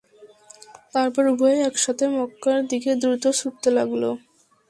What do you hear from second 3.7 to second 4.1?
লাগল।